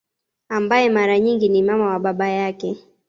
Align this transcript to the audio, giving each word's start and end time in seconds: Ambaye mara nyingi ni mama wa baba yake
Ambaye 0.49 0.89
mara 0.89 1.19
nyingi 1.19 1.49
ni 1.49 1.63
mama 1.63 1.85
wa 1.85 1.99
baba 1.99 2.27
yake 2.29 2.77